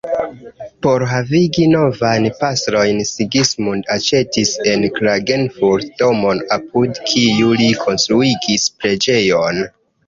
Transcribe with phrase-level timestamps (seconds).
[0.85, 9.65] Por havigi novajn pastrojn Sigismund aĉetis en Klagenfurt domon apud kiu li konstruigis preĝejon.